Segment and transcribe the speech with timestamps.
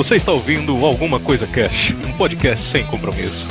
[0.00, 3.46] Você está ouvindo Alguma Coisa Cash, um podcast sem compromisso.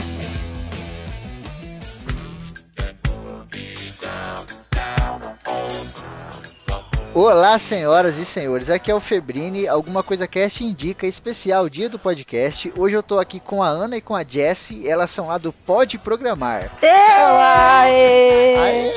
[7.13, 8.71] Olá, senhoras e senhores.
[8.71, 9.67] Aqui é o Febrini.
[9.67, 12.73] Alguma coisa cast indica especial dia do podcast.
[12.75, 14.89] Hoje eu tô aqui com a Ana e com a Jessie.
[14.89, 16.71] Elas são lá do Pode Programar.
[16.81, 17.81] Olá!
[17.81, 18.55] Aê!
[18.57, 18.93] Aê!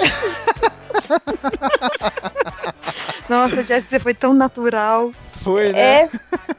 [3.32, 5.11] Nossa, Jessie, você foi tão natural.
[5.43, 6.03] Foi, né?
[6.03, 6.11] É,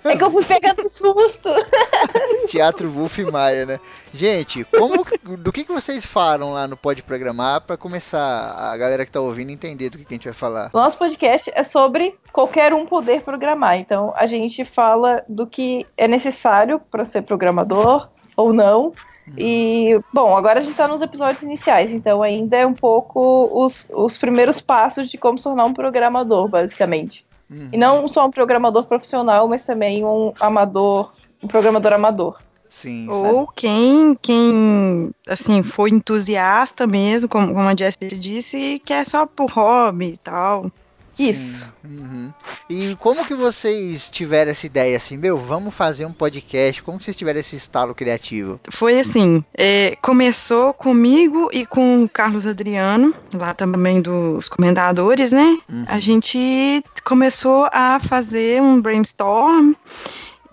[0.06, 1.50] é que eu fui pegando susto.
[2.50, 3.80] Teatro Wolf Maia, né?
[4.12, 5.06] Gente, como,
[5.38, 9.22] do que, que vocês falam lá no Pode Programar para começar a galera que tá
[9.22, 10.72] ouvindo entender do que, que a gente vai falar?
[10.74, 13.78] Nosso podcast é sobre qualquer um poder programar.
[13.78, 18.92] Então, a gente fala do que é necessário para ser programador ou não.
[19.38, 23.88] E, bom, agora a gente tá nos episódios iniciais, então ainda é um pouco os,
[23.92, 27.26] os primeiros passos de como se tornar um programador, basicamente.
[27.50, 27.70] Uhum.
[27.72, 32.38] E não só um programador profissional, mas também um amador, um programador amador.
[32.68, 39.06] Sim, Ou quem, quem, assim, foi entusiasta mesmo, como, como a Jessie disse, e quer
[39.06, 40.72] só por hobby e tal.
[41.18, 41.66] Isso.
[41.88, 42.34] Uhum.
[42.70, 46.82] E como que vocês tiveram essa ideia assim, meu, vamos fazer um podcast?
[46.82, 48.60] Como que vocês tiveram esse estalo criativo?
[48.72, 55.58] Foi assim, é, começou comigo e com o Carlos Adriano, lá também dos comentadores, né?
[55.70, 55.86] Uhum.
[55.88, 59.74] A gente começou a fazer um brainstorm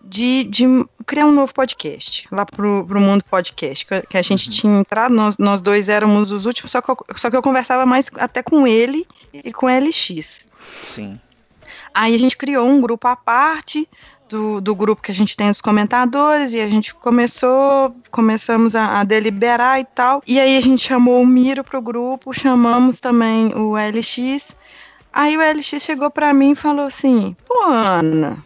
[0.03, 0.65] de, de
[1.07, 4.53] criar um novo podcast, lá pro, pro mundo podcast, que, que a gente Uhum.
[4.53, 7.87] tinha entrado, nós, nós dois éramos os últimos, só que, eu, só que eu conversava
[7.87, 10.50] mais até com ele e com a LX.
[10.83, 11.21] Sim.
[11.93, 13.89] Aí a gente criou um grupo à parte
[14.29, 19.01] do, do grupo que a gente tem dos comentadores e a gente começou, começamos a,
[19.01, 20.23] a deliberar e tal.
[20.27, 24.57] E aí a gente chamou o Miro pro grupo, chamamos também o LX.
[25.13, 28.45] Aí o LX chegou pra mim e falou assim: "Pô, Ana,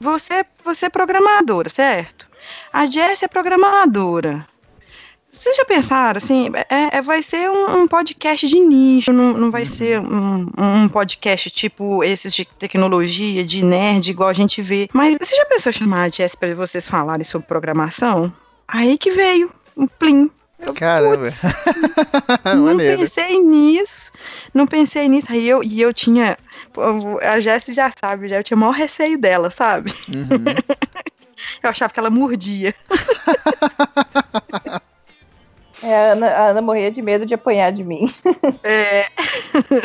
[0.00, 2.28] você, você é programadora, certo?
[2.72, 4.46] A Jess é programadora.
[5.40, 9.50] Vocês já pensaram, assim, é, é- vai ser um, um podcast de nicho, não, não
[9.50, 14.86] vai ser um, um podcast tipo esses de tecnologia, de nerd, igual a gente vê.
[14.92, 18.30] Mas você já pensou em chamar a Jess para vocês falarem sobre programação?
[18.68, 20.30] Aí que veio, um plim.
[20.58, 21.16] Eu, Caramba.
[21.16, 21.40] putz,
[22.54, 24.12] não pensei nisso,
[24.52, 25.28] não pensei nisso.
[25.30, 26.36] Aí eu, e eu tinha,
[27.22, 29.90] a Jess já sabe, já eu tinha o maior receio dela, sabe?
[30.06, 30.44] Uhum.
[31.62, 32.74] Eu achava que ela mordia.
[35.82, 38.12] É, a, Ana, a Ana morria de medo de apanhar de mim.
[38.62, 39.06] É.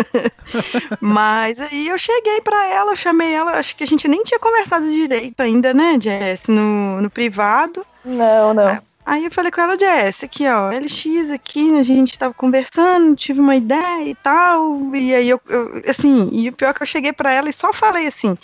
[0.99, 4.39] Mas aí eu cheguei pra ela, eu chamei ela, acho que a gente nem tinha
[4.39, 7.85] conversado direito ainda, né, Jess, no, no privado.
[8.03, 8.79] Não, não.
[9.05, 13.39] Aí eu falei com ela, Jess, aqui ó, LX aqui, a gente tava conversando, tive
[13.39, 16.87] uma ideia e tal, e aí eu, eu- assim, e o pior é que eu
[16.87, 18.35] cheguei pra ela e só falei assim,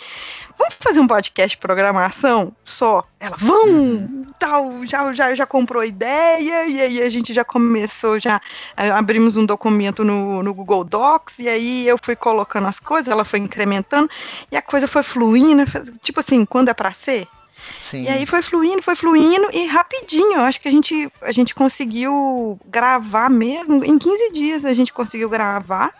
[0.56, 3.02] vamos fazer um podcast de programação só?
[3.18, 8.20] Ela, vamos, tal, já, já, já comprou a ideia, e aí a gente já começou,
[8.20, 8.40] já
[8.76, 13.08] eh, abrimos um documento no, no Google Docs, e aí eu fui colocando as coisas,
[13.08, 14.08] ela foi incrementando,
[14.50, 15.64] e a coisa foi fluindo,
[16.00, 17.26] tipo assim, quando é pra ser,
[17.78, 18.04] Sim.
[18.04, 21.54] e aí foi fluindo, foi fluindo e rapidinho, eu acho que a gente, a gente
[21.54, 25.92] conseguiu gravar mesmo, em 15 dias a gente conseguiu gravar.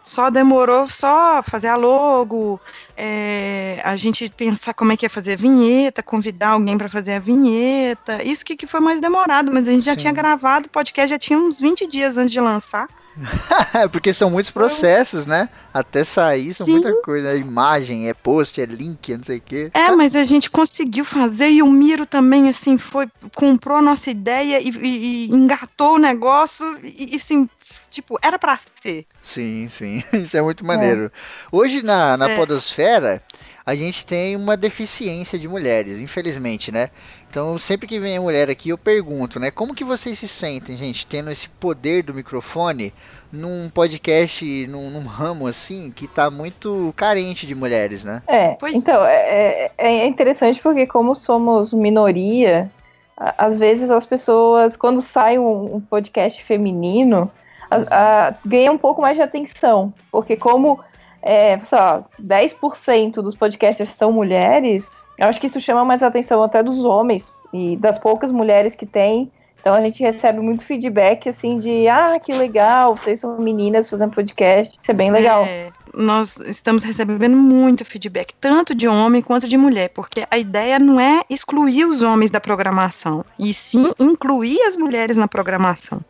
[0.00, 2.58] Só demorou só fazer a logo,
[2.96, 7.14] é, a gente pensar como é que ia fazer a vinheta, convidar alguém para fazer
[7.14, 8.22] a vinheta.
[8.24, 9.98] Isso que, que foi mais demorado, mas a gente já Sim.
[9.98, 12.88] tinha gravado, o podcast já tinha uns 20 dias antes de lançar.
[13.92, 15.48] Porque são muitos processos, né?
[15.72, 16.72] Até sair, são Sim.
[16.72, 17.28] muita coisa.
[17.32, 19.70] É imagem, é post, é link, é não sei o quê.
[19.74, 24.10] É, mas a gente conseguiu fazer e o Miro também, assim, foi, comprou a nossa
[24.10, 27.48] ideia e, e- e engatou o negócio e, e, assim,
[27.90, 29.06] tipo, era pra ser.
[29.22, 30.02] Sim, sim.
[30.12, 31.10] Isso é muito maneiro.
[31.52, 32.36] Hoje na, na É.
[32.36, 33.22] podosfera,
[33.68, 36.88] a gente tem uma deficiência de mulheres, infelizmente, né?
[37.30, 39.50] Então, sempre que vem a mulher aqui, eu pergunto, né?
[39.50, 42.94] Como que vocês se sentem, gente, tendo esse poder do microfone
[43.30, 48.22] num podcast, num, num ramo assim, que tá muito carente de mulheres, né?
[48.26, 52.70] É, Pois- então, é, é- é interessante porque como somos minoria,
[53.16, 57.30] às vezes as pessoas, quando sai um, um podcast feminino,
[57.70, 60.80] a- a- ganha um pouco mais de atenção, porque como
[61.22, 66.62] é, lá, 10% dos podcasters são mulheres, eu acho que isso chama mais atenção até
[66.62, 69.30] dos homens e das poucas mulheres que tem.
[69.60, 74.14] Então a gente recebe muito feedback assim de ah, que legal, vocês são meninas fazendo
[74.14, 75.44] podcast, isso é bem legal.
[75.44, 80.78] É, nós estamos recebendo muito feedback, tanto de homem quanto de mulher, porque a ideia
[80.78, 86.00] não é excluir os homens da programação, e sim incluir as mulheres na programação.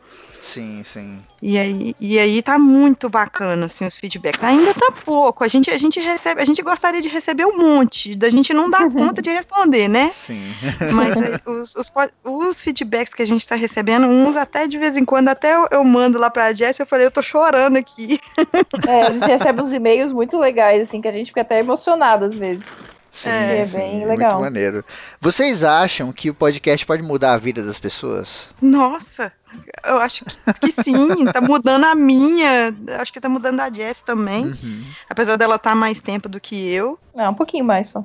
[0.40, 1.20] Sim, sim.
[1.42, 4.42] E aí, e aí tá muito bacana, assim, os feedbacks.
[4.44, 5.42] Ainda tá pouco.
[5.42, 8.70] A gente, a gente recebe, a gente gostaria de receber um monte, da gente não
[8.70, 10.10] dá conta de responder, né?
[10.10, 10.54] Sim.
[10.92, 11.92] Mas os, os,
[12.24, 15.66] os, feedbacks que a gente tá recebendo, uns até de vez em quando, até eu,
[15.70, 18.20] eu mando lá pra Jess, eu falei, eu tô chorando aqui.
[18.86, 22.24] É, a gente recebe uns e-mails muito legais, assim, que a gente fica até emocionado
[22.24, 22.66] às vezes.
[23.10, 24.32] Sim, é, é sim, bem legal.
[24.32, 24.84] Muito maneiro.
[25.20, 28.54] Vocês acham que o podcast pode mudar a vida das pessoas?
[28.60, 29.32] Nossa,
[29.86, 31.24] eu acho que, que sim.
[31.32, 32.74] tá mudando a minha.
[33.00, 34.46] Acho que tá mudando a Jess também.
[34.46, 34.84] Uhum.
[35.08, 36.98] Apesar dela estar tá mais tempo do que eu.
[37.16, 38.04] É, um pouquinho mais só.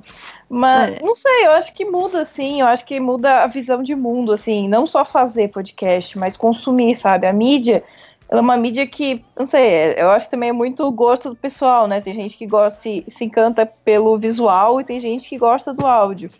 [0.49, 0.99] Mas, é.
[1.03, 2.61] não sei, eu acho que muda, sim.
[2.61, 4.67] Eu acho que muda a visão de mundo, assim.
[4.67, 7.27] Não só fazer podcast, mas consumir, sabe?
[7.27, 7.83] A mídia
[8.37, 11.87] é uma mídia que, não sei, eu acho que também é muito gosto do pessoal,
[11.87, 12.01] né?
[12.01, 15.85] Tem gente que gosta, se, se encanta pelo visual e tem gente que gosta do
[15.85, 16.31] áudio.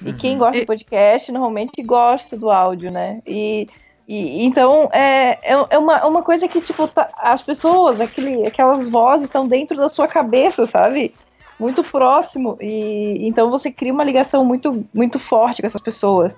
[0.00, 0.16] E uhum.
[0.16, 3.20] quem gosta de podcast normalmente gosta do áudio, né?
[3.26, 3.66] E,
[4.08, 8.88] e então é, é, é uma, uma coisa que, tipo, tá, as pessoas, aquele, aquelas
[8.88, 11.14] vozes estão dentro da sua cabeça, sabe?
[11.60, 12.56] Muito próximo.
[12.58, 16.34] E então você cria uma ligação muito, muito forte com essas pessoas.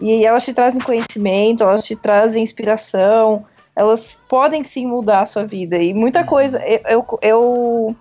[0.00, 3.46] E elas te trazem conhecimento, elas te trazem inspiração
[3.78, 5.76] elas podem sim mudar a sua vida.
[5.76, 6.60] E muita coisa.
[6.84, 7.96] Eu, eu,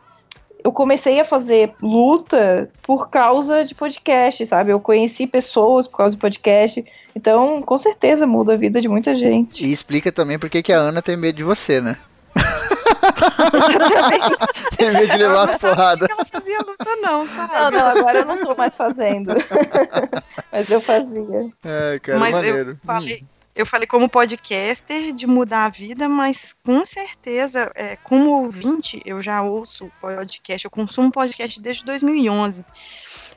[0.63, 4.71] eu comecei a fazer luta por causa de podcast, sabe?
[4.71, 6.83] Eu conheci pessoas por causa do podcast.
[7.15, 9.63] Então, com certeza muda a vida de muita gente.
[9.63, 11.95] E explica também por que a Ana tem medo de você, né?
[14.77, 16.09] tem medo de levar as porradas.
[16.09, 17.53] Não fazia luta, não, sabe?
[17.53, 19.35] Não, não, agora eu não tô mais fazendo.
[20.51, 21.51] Mas eu fazia.
[21.63, 22.71] É, cara, Mas maneiro.
[22.71, 27.95] Eu falei, hum eu falei como podcaster de mudar a vida, mas com certeza, é,
[27.95, 32.63] como ouvinte, eu já ouço podcast, eu consumo podcast desde 2011.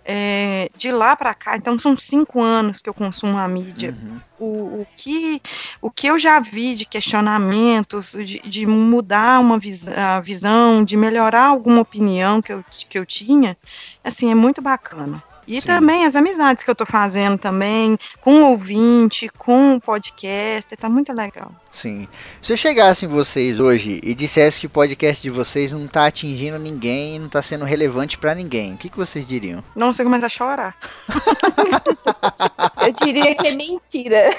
[0.04, 3.96] É, de lá para cá, então são cinco anos que eu consumo a mídia.
[4.02, 4.20] Uhum.
[4.38, 5.40] O, o, que,
[5.80, 10.96] o que eu já vi de questionamentos, de, de mudar uma vis, a visão, de
[10.96, 13.56] melhorar alguma opinião que eu, que eu tinha,
[14.04, 15.22] assim, é muito bacana.
[15.50, 15.66] E Sim.
[15.66, 20.88] também as amizades que eu tô fazendo também, com o ouvinte, com o podcast, tá
[20.88, 21.50] muito legal.
[21.72, 22.06] Sim.
[22.40, 26.06] Se eu chegasse em vocês hoje e dissesse que o podcast de vocês não tá
[26.06, 29.62] atingindo ninguém, não tá sendo relevante para ninguém, o que, que vocês diriam?
[29.74, 30.76] Não, você começa a chorar.
[32.86, 34.30] eu diria que é mentira.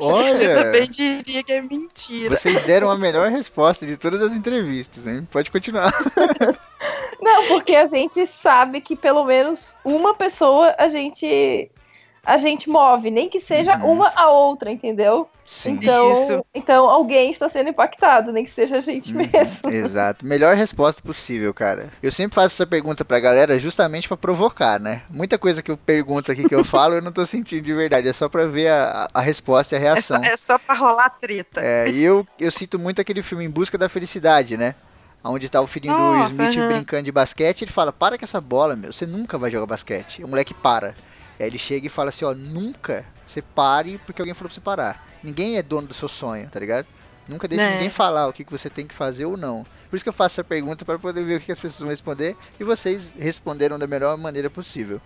[0.00, 0.42] Olha!
[0.42, 2.34] Eu também diria que é mentira.
[2.34, 5.28] Vocês deram a melhor resposta de todas as entrevistas, hein?
[5.30, 5.92] Pode continuar.
[7.24, 11.70] Não, porque a gente sabe que pelo menos uma pessoa a gente
[12.26, 13.92] a gente move, nem que seja uhum.
[13.92, 15.28] uma a outra, entendeu?
[15.44, 15.72] Sim.
[15.72, 16.46] Então, Isso.
[16.54, 19.28] então alguém está sendo impactado, nem que seja a gente uhum.
[19.30, 19.70] mesmo.
[19.70, 20.26] Exato.
[20.26, 21.90] Melhor resposta possível, cara.
[22.02, 25.02] Eu sempre faço essa pergunta pra galera justamente para provocar, né?
[25.10, 28.08] Muita coisa que eu pergunto aqui que eu falo, eu não tô sentindo de verdade.
[28.08, 30.16] É só pra ver a, a resposta e a reação.
[30.18, 31.60] É só, é só pra rolar treta.
[31.62, 34.74] É, e eu, eu sinto muito aquele filme Em Busca da Felicidade, né?
[35.24, 36.68] Onde tá o filhinho Nossa, do Smith uhum.
[36.68, 40.22] brincando de basquete, ele fala, para com essa bola, meu, você nunca vai jogar basquete.
[40.22, 40.94] O moleque para.
[41.40, 44.60] Aí ele chega e fala assim, ó, nunca você pare porque alguém falou pra você
[44.60, 45.06] parar.
[45.22, 46.86] Ninguém é dono do seu sonho, tá ligado?
[47.26, 47.70] Nunca deixe é.
[47.72, 49.64] ninguém falar o que, que você tem que fazer ou não.
[49.88, 51.88] Por isso que eu faço essa pergunta para poder ver o que as pessoas vão
[51.88, 55.00] responder e vocês responderam da melhor maneira possível.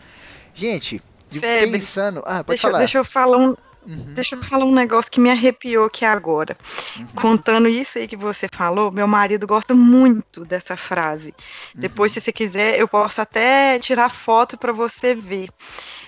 [0.52, 1.00] Gente,
[1.30, 2.22] Febre, pensando.
[2.26, 2.78] Ah, pode deixa, falar.
[2.78, 3.56] Deixa eu falar um,
[3.86, 4.14] Uhum.
[4.14, 6.56] Deixa eu falar um negócio que me arrepiou aqui agora.
[6.96, 7.06] Uhum.
[7.14, 11.34] Contando isso aí que você falou, meu marido gosta muito dessa frase.
[11.74, 11.80] Uhum.
[11.80, 15.48] Depois, se você quiser, eu posso até tirar foto para você ver.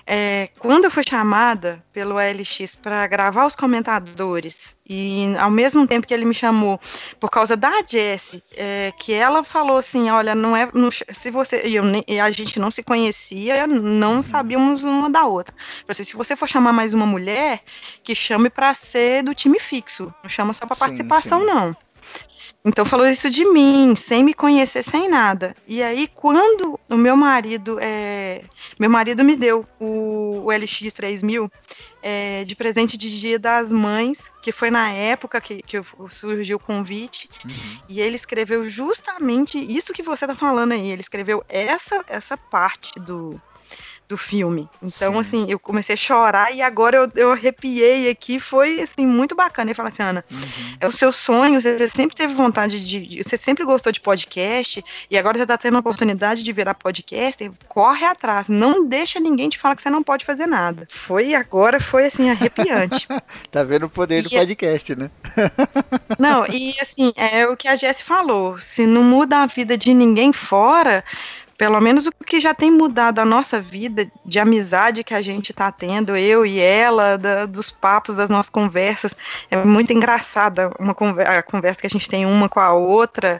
[0.05, 6.05] É, quando eu fui chamada pelo LX para gravar os comentadores, e ao mesmo tempo
[6.05, 6.79] que ele me chamou
[7.19, 10.67] por causa da Jessie, é, que ela falou assim: olha, não é.
[10.73, 11.65] Não, se você.
[11.65, 14.23] E, eu, e a gente não se conhecia, não uhum.
[14.23, 15.53] sabíamos uma da outra.
[15.87, 17.61] Assim, se você for chamar mais uma mulher,
[18.03, 20.13] que chame para ser do time fixo.
[20.21, 21.45] Não chama só para participação, sim.
[21.45, 21.75] não.
[22.63, 25.55] Então falou isso de mim, sem me conhecer, sem nada.
[25.67, 28.43] E aí, quando o meu marido, é,
[28.79, 31.51] meu marido me deu o, o LX 3000
[32.03, 36.59] é, de presente de Dia das Mães, que foi na época que, que surgiu o
[36.59, 37.79] convite, uhum.
[37.89, 40.91] e ele escreveu justamente isso que você está falando aí.
[40.91, 43.41] Ele escreveu essa essa parte do
[44.11, 44.69] do filme.
[44.81, 45.19] Então, Sim.
[45.19, 48.39] assim, eu comecei a chorar e agora eu, eu arrepiei aqui.
[48.39, 49.69] Foi, assim, muito bacana.
[49.69, 50.39] Ele fala assim, Ana, uhum.
[50.79, 53.23] é o seu sonho, você sempre teve vontade de.
[53.23, 57.51] Você sempre gostou de podcast e agora você tá tendo a oportunidade de virar podcast.
[57.67, 58.49] Corre atrás.
[58.49, 60.87] Não deixa ninguém te falar que você não pode fazer nada.
[60.91, 63.07] Foi agora, foi, assim, arrepiante.
[63.49, 65.09] tá vendo o poder e do podcast, né?
[66.19, 68.59] não, e assim, é o que a Jess falou.
[68.59, 71.03] Se não muda a vida de ninguém fora
[71.61, 75.51] pelo menos o que já tem mudado a nossa vida de amizade que a gente
[75.51, 79.15] está tendo, eu e ela, da, dos papos das nossas conversas,
[79.51, 83.39] é muito engraçada uma a conversa que a gente tem uma com a outra.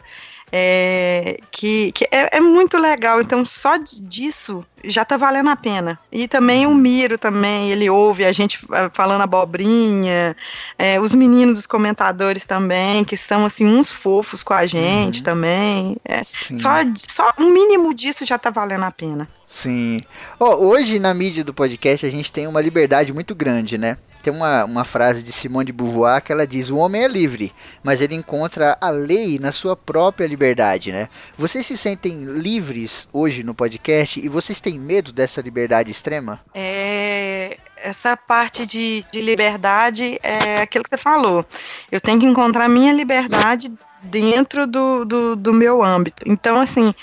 [0.51, 3.21] É, que, que é, é, muito legal.
[3.21, 5.97] Então, só disso já tá valendo a pena.
[6.11, 10.35] E também o Miro também, ele ouve a gente ah, falando abobrinha,
[10.77, 15.23] é, os meninos, os comentadores também, que são assim uns fofos com a gente uhum.
[15.23, 15.97] também.
[16.03, 19.27] É, só, só um mínimo disso já tá valendo a pena.
[19.47, 19.99] Sim.
[20.39, 23.97] Oh, hoje na mídia do podcast a gente tem uma liberdade muito grande, né?
[24.21, 27.53] Tem uma, uma frase de Simone de Beauvoir que ela diz: O homem é livre,
[27.83, 31.09] mas ele encontra a lei na sua própria liberdade, né?
[31.37, 36.39] Vocês se sentem livres hoje no podcast e vocês têm medo dessa liberdade extrema?
[36.53, 37.57] É.
[37.83, 41.43] Essa parte de, de liberdade é aquilo que você falou.
[41.91, 43.73] Eu tenho que encontrar minha liberdade
[44.03, 46.23] dentro do, do, do meu âmbito.
[46.27, 46.93] Então, assim,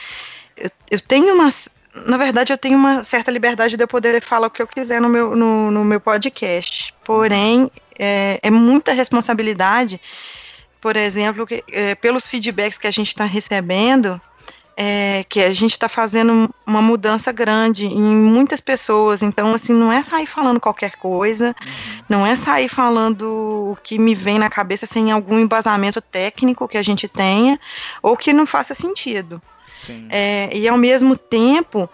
[0.57, 1.51] eu, eu tenho uma
[2.07, 5.00] na verdade, eu tenho uma certa liberdade de eu poder falar o que eu quiser
[5.00, 6.95] no meu, no, no meu podcast.
[7.05, 10.00] Porém, é, é muita responsabilidade,
[10.81, 14.21] por exemplo, que, é, pelos feedbacks que a gente está recebendo,
[14.81, 19.25] é, que a gente está fazendo uma mudança grande em muitas pessoas.
[19.25, 21.55] Então, assim, não é sair falando qualquer coisa,
[22.09, 26.78] não é sair falando o que me vem na cabeça sem algum embasamento técnico que
[26.78, 27.59] a gente tenha
[28.00, 29.43] ou que não faça sentido.
[30.11, 31.88] É, e ao mesmo tempo,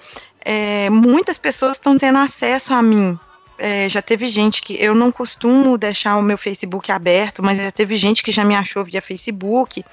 [0.45, 3.19] é, muitas pessoas estão tendo acesso a mim.
[3.57, 7.71] É, já teve gente que eu não costumo deixar o meu Facebook aberto, mas já
[7.71, 9.85] teve gente que já me achou via Facebook.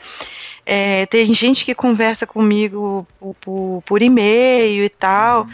[0.65, 5.43] É, tem gente que conversa comigo por, por, por e-mail e tal.
[5.43, 5.51] Uhum.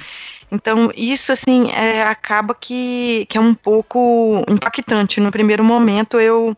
[0.52, 5.20] Então, isso, assim, é, acaba que, que é um pouco impactante.
[5.20, 6.56] No primeiro momento, eu,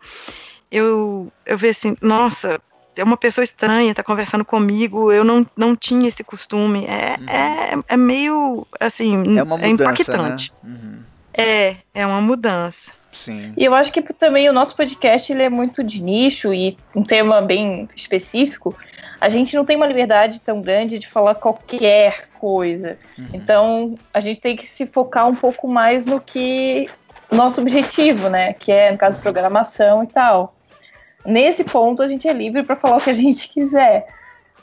[0.71, 2.61] eu, eu vejo assim, nossa,
[2.99, 6.85] é uma pessoa estranha, tá conversando comigo, eu não, não tinha esse costume.
[6.85, 7.29] É, uhum.
[7.29, 10.53] é, é meio, assim, é, uma mudança, é impactante.
[10.63, 10.69] Né?
[10.71, 11.03] Uhum.
[11.33, 12.91] É, é uma mudança.
[13.11, 13.53] Sim.
[13.57, 17.03] E eu acho que também o nosso podcast ele é muito de nicho e um
[17.03, 18.75] tema bem específico.
[19.19, 22.97] A gente não tem uma liberdade tão grande de falar qualquer coisa.
[23.17, 23.27] Uhum.
[23.33, 26.87] Então, a gente tem que se focar um pouco mais no que
[27.31, 28.53] nosso objetivo, né?
[28.53, 30.55] Que é, no caso, programação e tal.
[31.25, 34.07] Nesse ponto, a gente é livre para falar o que a gente quiser.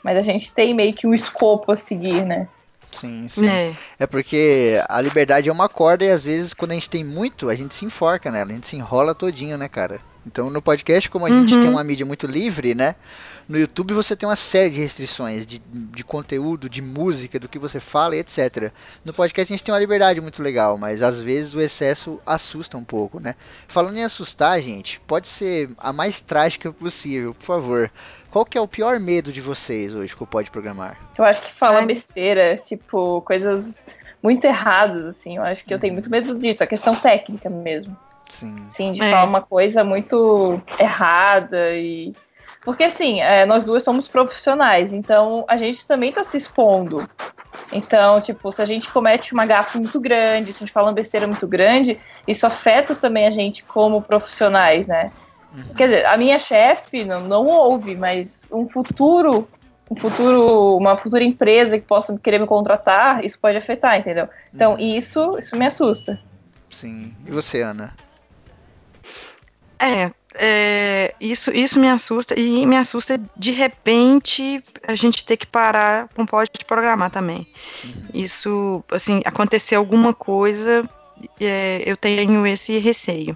[0.03, 2.47] Mas a gente tem meio que um escopo a seguir, né?
[2.91, 3.47] Sim, sim.
[3.47, 3.73] É.
[3.99, 4.07] é.
[4.07, 7.55] porque a liberdade é uma corda e às vezes quando a gente tem muito, a
[7.55, 9.99] gente se enforca nela, a gente se enrola todinho, né, cara?
[10.25, 11.45] Então no podcast, como a uhum.
[11.45, 12.95] gente tem uma mídia muito livre, né?
[13.47, 17.57] No YouTube você tem uma série de restrições de, de conteúdo, de música, do que
[17.57, 18.71] você fala e etc.
[19.05, 22.77] No podcast a gente tem uma liberdade muito legal, mas às vezes o excesso assusta
[22.77, 23.35] um pouco, né?
[23.67, 27.91] Falando em assustar, gente, pode ser a mais trágica possível, por favor.
[28.29, 30.97] Qual que é o pior medo de vocês hoje que eu pode programar?
[31.17, 33.81] Eu acho que fala besteira, tipo, coisas
[34.21, 35.37] muito erradas, assim.
[35.37, 37.95] Eu acho que eu tenho muito medo disso, a questão técnica mesmo.
[38.29, 38.55] Sim.
[38.67, 39.09] Sim, de é.
[39.09, 42.13] falar uma coisa muito errada e
[42.67, 47.09] porque assim, é, nós duas somos profissionais, então a gente também está se expondo.
[47.71, 50.93] Então, tipo, se a gente comete uma gafa muito grande, se a gente fala uma
[50.93, 51.97] besteira muito grande,
[52.27, 55.09] isso afeta também a gente como profissionais, né?
[55.55, 55.75] Uhum.
[55.77, 59.47] Quer dizer, a minha chefe não, não ouve, mas um futuro,
[59.89, 64.27] um futuro, uma futura empresa que possa querer me contratar, isso pode afetar, entendeu?
[64.53, 64.79] Então, uhum.
[64.79, 66.19] isso, isso me assusta.
[66.69, 67.15] Sim.
[67.25, 67.93] E você, Ana?
[69.79, 75.47] É, é, isso, isso me assusta e me assusta de repente a gente ter que
[75.47, 77.47] parar com pode programar também.
[77.83, 77.91] Uhum.
[78.13, 80.87] Isso, assim, acontecer alguma coisa,
[81.39, 83.35] é, eu tenho esse receio.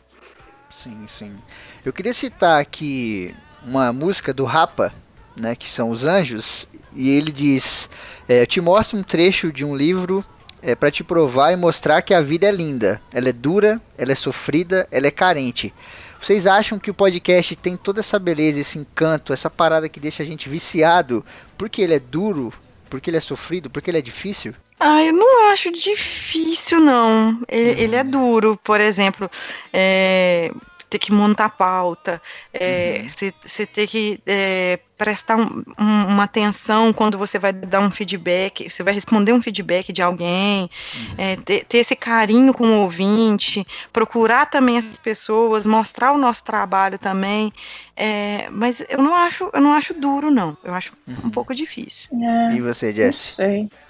[0.70, 1.36] Sim, sim.
[1.84, 4.94] Eu queria citar aqui uma música do Rapa,
[5.36, 7.90] né, que são Os Anjos, e ele diz:
[8.28, 10.24] é, Eu te mostro um trecho de um livro
[10.62, 13.02] é, para te provar e mostrar que a vida é linda.
[13.12, 15.74] Ela é dura, ela é sofrida, ela é carente.
[16.22, 20.22] Vocês acham que o podcast tem toda essa beleza, esse encanto, essa parada que deixa
[20.22, 21.26] a gente viciado
[21.58, 22.54] porque ele é duro,
[22.92, 24.54] porque ele é sofrido, porque ele é difícil?
[24.80, 27.42] Ah, eu não acho difícil, não.
[27.48, 27.78] Ele, uhum.
[27.78, 29.30] ele é duro, por exemplo.
[29.74, 30.52] É,
[30.92, 32.22] ter que montar pauta,
[32.54, 33.66] você é, uhum.
[33.74, 38.84] ter que é, prestar um, um, uma atenção quando você vai dar um feedback, você
[38.84, 41.16] vai responder um feedback de alguém, uhum.
[41.18, 46.44] é, ter, ter, esse carinho com o ouvinte, procurar também essas pessoas, mostrar o nosso
[46.44, 47.52] trabalho também.
[47.96, 50.56] É, mas eu não acho, eu não acho duro, não.
[50.64, 51.16] Eu acho uhum.
[51.26, 52.08] um pouco difícil.
[52.22, 53.38] É, e você, Jess?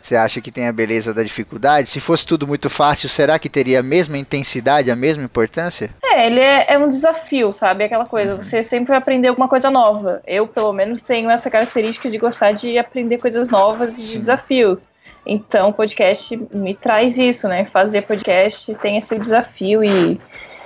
[0.02, 1.88] Você acha que tem a beleza da dificuldade?
[1.88, 5.94] Se fosse tudo muito fácil, será que teria a mesma intensidade, a mesma importância?
[6.04, 7.84] É, ele é, é um desafio, sabe?
[7.84, 8.42] Aquela coisa, uhum.
[8.42, 10.22] você sempre vai aprender alguma coisa nova.
[10.26, 14.82] Eu, pelo menos, tenho essa característica de gostar de aprender coisas novas e desafios.
[15.26, 17.66] Então, o podcast me traz isso, né?
[17.66, 20.20] Fazer podcast tem esse desafio e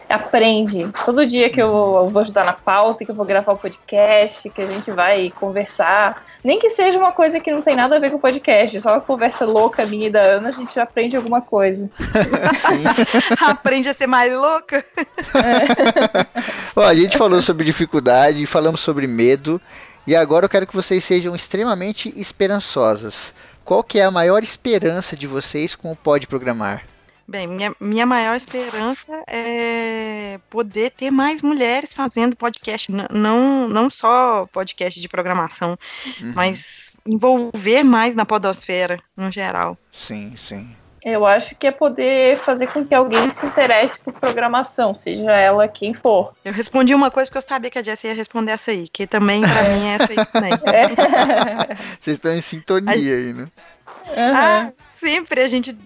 [0.09, 0.87] aprende.
[1.03, 4.61] Todo dia que eu vou ajudar na pauta, que eu vou gravar o podcast, que
[4.61, 8.11] a gente vai conversar, nem que seja uma coisa que não tem nada a ver
[8.11, 11.41] com o podcast, só uma conversa louca minha e da Ana, a gente aprende alguma
[11.41, 11.89] coisa.
[13.41, 14.85] aprende a ser mais louca.
[15.17, 16.25] É.
[16.75, 19.59] Bom, a gente falou sobre dificuldade, falamos sobre medo,
[20.07, 23.33] e agora eu quero que vocês sejam extremamente esperançosas.
[23.63, 26.85] Qual que é a maior esperança de vocês com o Pode Programar?
[27.27, 34.47] Bem, minha, minha maior esperança é poder ter mais mulheres fazendo podcast, não, não só
[34.53, 35.77] podcast de programação,
[36.21, 36.33] uhum.
[36.35, 39.75] mas envolver mais na podosfera, no geral.
[39.91, 40.75] Sim, sim.
[41.05, 45.67] Eu acho que é poder fazer com que alguém se interesse por programação, seja ela
[45.67, 46.33] quem for.
[46.43, 49.05] Eu respondi uma coisa porque eu sabia que a Jessie ia responder essa aí, que
[49.05, 50.53] também, pra mim, é essa aí também.
[50.65, 51.75] É.
[51.99, 53.47] Vocês estão em sintonia aí, né?
[54.07, 54.35] Uhum.
[54.35, 55.77] Ah, sempre a gente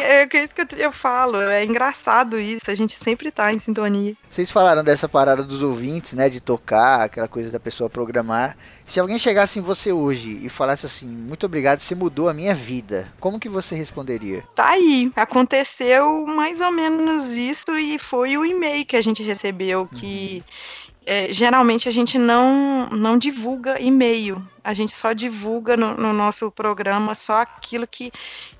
[0.00, 3.58] é, é isso que eu, eu, falo, é engraçado isso, a gente sempre tá em
[3.58, 4.14] sintonia.
[4.30, 8.56] Vocês falaram dessa parada dos ouvintes, né, de tocar, aquela coisa da pessoa programar.
[8.86, 12.54] Se alguém chegasse em você hoje e falasse assim, muito obrigado, você mudou a minha
[12.54, 14.44] vida, como que você responderia?
[14.54, 19.88] Tá aí, aconteceu mais ou menos isso e foi o e-mail que a gente recebeu
[19.88, 20.42] que...
[20.46, 26.12] Uhum é, geralmente a gente não, não divulga e-mail, a gente só divulga no, no,
[26.12, 28.10] nosso programa só aquilo que,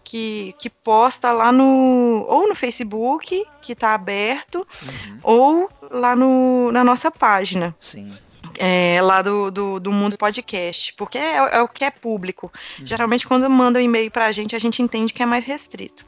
[0.04, 2.24] que, que posta lá no.
[2.28, 5.18] ou no Facebook, que está aberto, uhum.
[5.24, 7.74] ou lá no, na nossa página.
[7.80, 8.16] Sim.
[8.58, 12.50] É, lá do, do, do, Mundo Podcast, porque é, é, o que é público.
[12.78, 12.86] Uhum.
[12.86, 16.06] Geralmente, quando manda um e-mail para a gente, a gente entende que é mais restrito.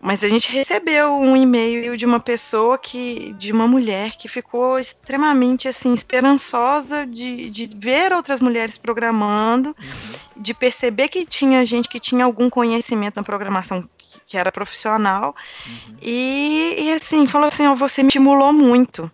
[0.00, 4.78] Mas a gente recebeu um e-mail de uma pessoa que, de uma mulher que ficou
[4.78, 10.42] extremamente assim esperançosa de, de ver outras mulheres programando, uhum.
[10.42, 13.88] de perceber que tinha gente que tinha algum conhecimento na programação
[14.26, 15.34] que era profissional
[15.66, 15.96] uhum.
[16.02, 19.10] e, e, assim falou assim, oh, você me estimulou muito.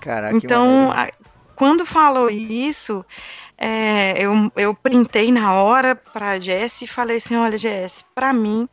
[0.00, 1.10] Caraca, então, a,
[1.54, 3.04] quando falou isso,
[3.56, 8.32] é, eu, eu printei na hora para a Jess e falei assim, olha Jess, para
[8.32, 8.68] mim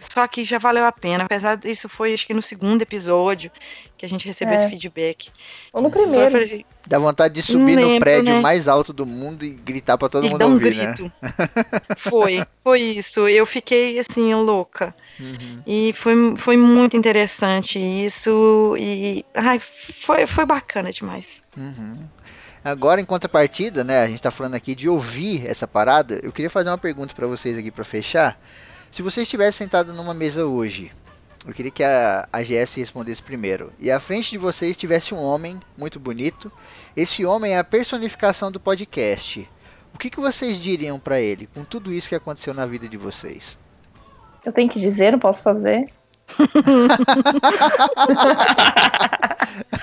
[0.00, 1.24] só que já valeu a pena.
[1.24, 3.50] Apesar disso, foi acho que no segundo episódio
[3.96, 4.56] que a gente recebeu é.
[4.56, 5.30] esse feedback.
[5.72, 6.30] Ou no primeiro.
[6.30, 8.40] Falei, Dá vontade de subir lembro, no prédio né?
[8.40, 10.86] mais alto do mundo e gritar para todo e mundo um ouvir, né?
[10.86, 11.12] grito.
[11.20, 11.32] né?
[11.98, 13.28] Foi, foi isso.
[13.28, 14.94] Eu fiquei assim, louca.
[15.18, 15.62] Uhum.
[15.66, 18.74] E foi, foi muito interessante isso.
[18.78, 19.60] E ai,
[20.00, 21.42] foi, foi bacana demais.
[21.56, 21.94] Uhum.
[22.64, 24.02] Agora, em contrapartida, né?
[24.02, 26.20] A gente tá falando aqui de ouvir essa parada.
[26.22, 28.38] Eu queria fazer uma pergunta para vocês aqui para fechar.
[28.90, 30.90] Se você estivesse sentado numa mesa hoje,
[31.46, 33.72] eu queria que a, a GS respondesse primeiro.
[33.78, 36.50] E à frente de vocês tivesse um homem muito bonito.
[36.96, 39.48] Esse homem é a personificação do podcast.
[39.94, 42.96] O que, que vocês diriam para ele com tudo isso que aconteceu na vida de
[42.96, 43.56] vocês?
[44.44, 45.84] Eu tenho que dizer, não posso fazer.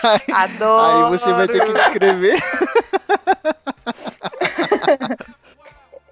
[0.04, 1.06] aí, Adoro.
[1.06, 2.38] Aí você vai ter que descrever.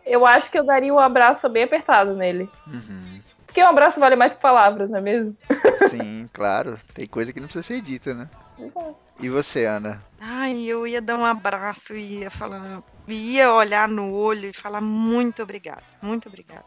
[0.05, 2.49] eu acho que eu daria um abraço bem apertado nele.
[2.67, 3.21] Uhum.
[3.45, 5.35] Porque um abraço vale mais que palavras, não é mesmo?
[5.89, 6.77] Sim, claro.
[6.93, 8.29] Tem coisa que não precisa ser dita, né?
[8.59, 8.95] Exato.
[9.19, 10.03] E você, Ana?
[10.19, 14.81] Ai, eu ia dar um abraço e ia falar, ia olhar no olho e falar
[14.81, 16.65] muito obrigado, muito obrigado.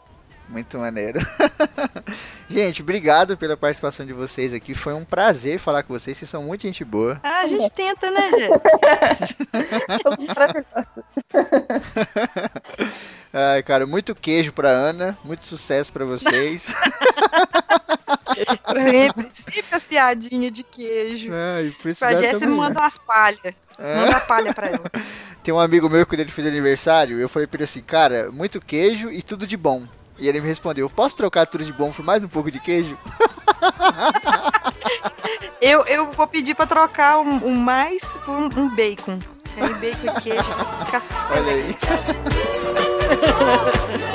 [0.48, 1.20] Muito maneiro.
[2.48, 4.74] gente, obrigado pela participação de vocês aqui.
[4.74, 6.16] Foi um prazer falar com vocês.
[6.16, 7.20] Vocês são muito gente boa.
[7.22, 8.52] Ah, a gente tenta, né, gente?
[13.32, 16.66] Ai, cara, muito queijo pra Ana, muito sucesso pra vocês.
[18.72, 21.30] sempre, sempre as piadinhas de queijo.
[21.32, 23.54] Ai, pra Jéssica manda umas palhas.
[23.78, 23.96] É.
[23.96, 24.90] Manda a palha pra ela.
[25.42, 28.30] Tem um amigo meu que quando ele fez aniversário, eu falei pra ele assim, cara,
[28.30, 29.84] muito queijo e tudo de bom.
[30.18, 32.98] E ele me respondeu, posso trocar tudo de bom por mais um pouco de queijo?
[35.62, 39.20] eu, eu vou pedir pra trocar um, um mais por um, um bacon.
[39.57, 40.44] Aí bacon e queijo.
[40.87, 41.76] Fica super Olha aí.